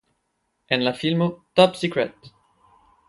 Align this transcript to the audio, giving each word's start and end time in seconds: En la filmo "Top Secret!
En 0.67 0.83
la 0.83 0.93
filmo 0.95 1.45
"Top 1.53 1.75
Secret! 1.75 2.15